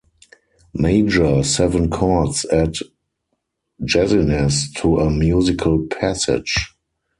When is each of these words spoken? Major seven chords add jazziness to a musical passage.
Major 0.73 1.43
seven 1.43 1.91
chords 1.91 2.43
add 2.51 2.73
jazziness 3.85 4.73
to 4.81 4.97
a 4.97 5.11
musical 5.11 5.85
passage. 5.85 6.75